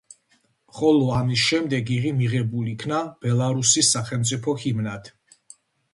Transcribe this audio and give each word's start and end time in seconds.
ხოლო 0.77 1.09
ამის 1.17 1.43
შემდეგ 1.49 1.91
იგი 1.97 2.13
მიღებულ 2.21 2.71
იქნა 2.73 3.03
ბელარუსის 3.27 3.93
სახელმწიფო 3.97 4.57
ჰიმნად. 4.65 5.17